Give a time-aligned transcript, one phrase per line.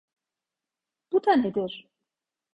[1.11, 1.89] Bu da nedir?